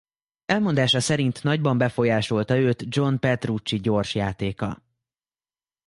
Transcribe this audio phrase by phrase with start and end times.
[0.45, 4.83] Elmondása szerint nagyban befolyásolta őt John Petrucci gyors játéka.